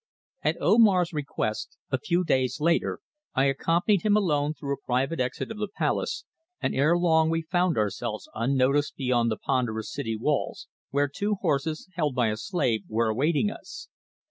[0.41, 3.01] AT Omar's request a few days later
[3.35, 6.25] I accompanied him alone through a private exit of the palace,
[6.59, 11.87] and ere long we found ourselves unnoticed beyond the ponderous city walls, where two horses,
[11.93, 13.89] held by a slave, were awaiting us.